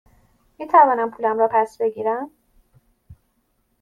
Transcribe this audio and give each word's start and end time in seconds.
می 0.59 0.67
توانم 0.67 1.11
پولم 1.11 1.39
را 1.39 1.49
پس 1.53 1.77
بگیرم؟ 1.77 2.31